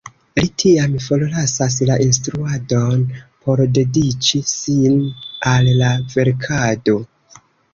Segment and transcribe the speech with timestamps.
[0.37, 3.03] Li tiam forlasas la instruadon
[3.45, 4.99] por dediĉi sin
[5.55, 6.99] al la verkado.